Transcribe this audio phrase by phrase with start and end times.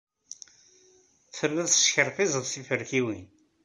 [1.35, 3.25] Telliḍ teskerfiẓeḍ tiferkiyin.